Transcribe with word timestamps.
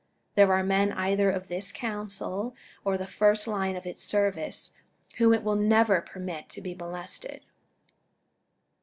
There 0.33 0.51
are 0.51 0.63
men 0.63 0.91
either 0.93 1.29
of 1.29 1.47
this 1.47 1.71
Council, 1.71 2.55
or 2.83 2.95
in 2.95 2.99
the 2.99 3.05
first 3.05 3.45
line 3.47 3.75
of 3.75 3.85
its 3.85 4.03
service, 4.03 4.73
whom 5.17 5.31
it 5.31 5.43
will 5.43 5.55
never 5.55 6.01
permit 6.01 6.49
to 6.49 6.59
be 6.61 6.73
molested. 6.73 7.45